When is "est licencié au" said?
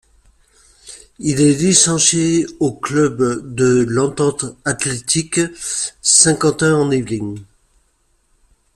1.41-2.73